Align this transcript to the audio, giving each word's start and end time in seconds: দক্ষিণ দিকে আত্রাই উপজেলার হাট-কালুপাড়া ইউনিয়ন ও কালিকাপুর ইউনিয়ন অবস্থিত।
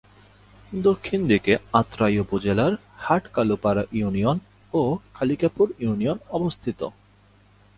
দক্ষিণ 0.83 1.19
দিকে 1.27 1.53
আত্রাই 1.73 2.15
উপজেলার 2.19 2.73
হাট-কালুপাড়া 2.97 3.83
ইউনিয়ন 3.91 4.37
ও 4.73 4.81
কালিকাপুর 5.13 5.67
ইউনিয়ন 5.79 6.17
অবস্থিত। 6.29 6.79